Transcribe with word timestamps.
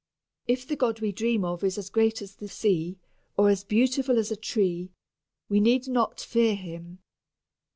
If 0.47 0.67
the 0.67 0.75
God 0.75 0.99
we 0.99 1.11
dream 1.11 1.45
of 1.45 1.63
is 1.63 1.77
as 1.77 1.91
great 1.91 2.23
as 2.23 2.35
the 2.37 2.47
sea, 2.47 2.97
or 3.37 3.51
as 3.51 3.63
beautiful 3.63 4.17
as 4.17 4.31
a 4.31 4.35
tree, 4.35 4.89
we 5.47 5.59
need 5.59 5.87
not 5.87 6.19
fear 6.19 6.55
Him. 6.55 7.03